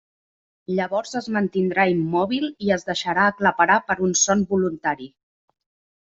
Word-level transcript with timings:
Llavors 0.77 1.11
es 1.19 1.25
mantindrà 1.33 1.83
immòbil 1.91 2.47
i 2.67 2.71
es 2.75 2.85
deixarà 2.87 3.25
aclaparar 3.33 3.75
per 3.91 3.97
un 4.07 4.15
son 4.23 4.41
voluntari. 4.55 5.07